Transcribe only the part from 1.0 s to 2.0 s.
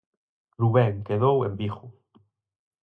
quedou en Vigo.